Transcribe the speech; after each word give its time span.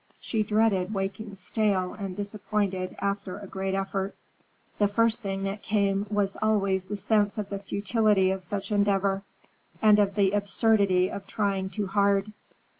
She 0.19 0.41
dreaded 0.41 0.95
waking 0.95 1.35
stale 1.35 1.93
and 1.93 2.15
disappointed 2.17 2.95
after 2.97 3.37
a 3.37 3.45
great 3.45 3.75
effort. 3.75 4.15
The 4.79 4.87
first 4.87 5.21
thing 5.21 5.43
that 5.43 5.61
came 5.61 6.07
was 6.09 6.35
always 6.41 6.85
the 6.85 6.97
sense 6.97 7.37
of 7.37 7.49
the 7.49 7.59
futility 7.59 8.31
of 8.31 8.43
such 8.43 8.71
endeavor, 8.71 9.21
and 9.79 9.99
of 9.99 10.15
the 10.15 10.31
absurdity 10.31 11.11
of 11.11 11.27
trying 11.27 11.69
too 11.69 11.85
hard. 11.85 12.31